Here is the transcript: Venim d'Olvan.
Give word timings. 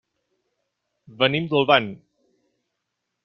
Venim 1.19 1.45
d'Olvan. 1.51 1.91